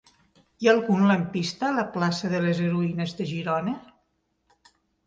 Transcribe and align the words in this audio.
Hi 0.63 0.69
ha 0.69 0.73
algun 0.73 1.03
lampista 1.11 1.67
a 1.69 1.75
la 1.81 1.85
plaça 1.99 2.33
de 2.35 2.41
les 2.47 2.65
Heroïnes 2.71 3.17
de 3.21 3.31
Girona? 3.35 3.79